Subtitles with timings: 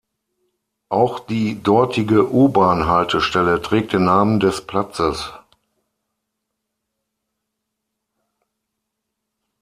[0.89, 5.31] Auch die dortige U-Bahn-Haltestelle trägt den Namen des Platzes.